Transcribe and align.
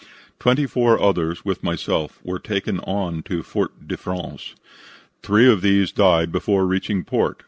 Twenty 0.39 0.65
four 0.65 0.99
others 0.99 1.45
with 1.45 1.61
myself 1.61 2.19
were 2.23 2.39
taken 2.39 2.79
on 2.79 3.21
to 3.21 3.43
Fort 3.43 3.87
de 3.87 3.95
France. 3.97 4.55
Three 5.21 5.47
of 5.47 5.61
these 5.61 5.91
died 5.91 6.31
before 6.31 6.65
reaching 6.65 7.03
port. 7.03 7.39